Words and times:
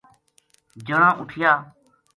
جنا 0.85 1.07
اُٹھیا 1.21 1.51